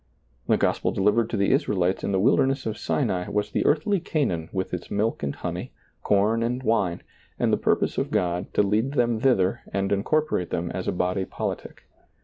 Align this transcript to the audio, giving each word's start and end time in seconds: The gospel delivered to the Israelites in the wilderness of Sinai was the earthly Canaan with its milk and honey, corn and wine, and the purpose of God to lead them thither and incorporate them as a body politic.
The 0.47 0.57
gospel 0.57 0.91
delivered 0.91 1.29
to 1.29 1.37
the 1.37 1.51
Israelites 1.51 2.03
in 2.03 2.11
the 2.11 2.19
wilderness 2.19 2.65
of 2.65 2.75
Sinai 2.75 3.29
was 3.29 3.51
the 3.51 3.63
earthly 3.67 3.99
Canaan 3.99 4.49
with 4.51 4.73
its 4.73 4.89
milk 4.89 5.21
and 5.21 5.35
honey, 5.35 5.73
corn 6.01 6.41
and 6.41 6.63
wine, 6.63 7.03
and 7.37 7.53
the 7.53 7.57
purpose 7.57 7.99
of 7.99 8.09
God 8.09 8.51
to 8.55 8.63
lead 8.63 8.93
them 8.93 9.19
thither 9.19 9.61
and 9.71 9.91
incorporate 9.91 10.49
them 10.49 10.71
as 10.71 10.87
a 10.87 10.91
body 10.91 11.23
politic. 11.25 11.83